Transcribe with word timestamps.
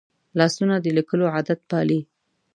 لاسونه 0.39 0.75
د 0.79 0.85
لیکلو 0.97 1.25
عادت 1.35 1.59
پالي 1.69 1.99